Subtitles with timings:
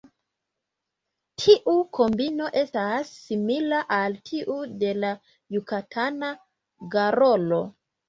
[1.43, 5.15] Tiu kombino estas simila al tiu de la
[5.55, 6.37] Jukatana
[7.01, 7.67] garolo.